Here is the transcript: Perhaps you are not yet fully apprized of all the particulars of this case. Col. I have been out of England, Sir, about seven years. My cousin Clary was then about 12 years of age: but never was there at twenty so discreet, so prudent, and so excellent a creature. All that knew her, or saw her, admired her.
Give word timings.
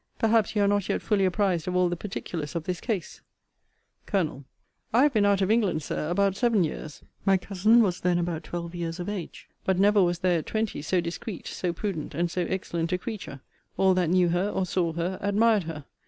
Perhaps 0.17 0.55
you 0.55 0.63
are 0.63 0.67
not 0.67 0.89
yet 0.89 0.99
fully 0.99 1.25
apprized 1.25 1.67
of 1.67 1.75
all 1.75 1.87
the 1.87 1.95
particulars 1.95 2.55
of 2.55 2.63
this 2.63 2.81
case. 2.81 3.21
Col. 4.07 4.45
I 4.91 5.03
have 5.03 5.13
been 5.13 5.27
out 5.27 5.43
of 5.43 5.51
England, 5.51 5.83
Sir, 5.83 6.09
about 6.09 6.35
seven 6.35 6.63
years. 6.63 7.03
My 7.23 7.37
cousin 7.37 7.73
Clary 7.73 7.81
was 7.83 7.99
then 8.01 8.17
about 8.17 8.41
12 8.43 8.73
years 8.73 8.99
of 8.99 9.07
age: 9.07 9.47
but 9.63 9.77
never 9.77 10.01
was 10.01 10.17
there 10.17 10.39
at 10.39 10.47
twenty 10.47 10.81
so 10.81 11.01
discreet, 11.01 11.45
so 11.45 11.71
prudent, 11.71 12.15
and 12.15 12.31
so 12.31 12.41
excellent 12.49 12.91
a 12.91 12.97
creature. 12.97 13.41
All 13.77 13.93
that 13.93 14.09
knew 14.09 14.29
her, 14.29 14.49
or 14.49 14.65
saw 14.65 14.91
her, 14.93 15.19
admired 15.21 15.65
her. 15.65 15.85